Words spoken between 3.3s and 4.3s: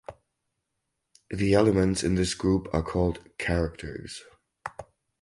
"characters".